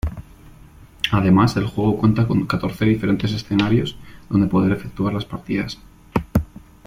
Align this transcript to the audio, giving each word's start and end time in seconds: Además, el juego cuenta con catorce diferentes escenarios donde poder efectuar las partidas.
Además, 1.11 1.55
el 1.57 1.67
juego 1.67 1.95
cuenta 1.95 2.27
con 2.27 2.47
catorce 2.47 2.85
diferentes 2.85 3.33
escenarios 3.33 3.95
donde 4.31 4.47
poder 4.47 4.71
efectuar 4.71 5.13
las 5.13 5.25
partidas. 5.25 5.77